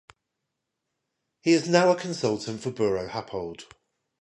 He 1.43 1.51
is 1.51 1.69
now 1.69 1.91
a 1.91 1.95
consultant 1.95 2.61
for 2.61 2.71
Buro 2.71 3.07
Happold. 3.07 3.71